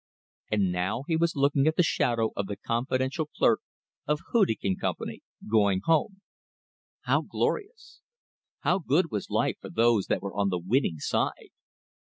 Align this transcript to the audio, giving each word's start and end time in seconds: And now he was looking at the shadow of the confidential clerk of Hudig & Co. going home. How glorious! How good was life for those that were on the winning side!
And 0.49 0.71
now 0.71 1.03
he 1.05 1.15
was 1.15 1.35
looking 1.35 1.67
at 1.67 1.75
the 1.75 1.83
shadow 1.83 2.31
of 2.35 2.47
the 2.47 2.57
confidential 2.57 3.27
clerk 3.37 3.59
of 4.07 4.19
Hudig 4.33 4.61
& 4.79 4.81
Co. 4.81 4.95
going 5.47 5.81
home. 5.85 6.21
How 7.01 7.21
glorious! 7.21 8.01
How 8.61 8.79
good 8.79 9.11
was 9.11 9.29
life 9.29 9.57
for 9.61 9.69
those 9.69 10.07
that 10.07 10.23
were 10.23 10.33
on 10.33 10.49
the 10.49 10.57
winning 10.57 10.97
side! 10.97 11.51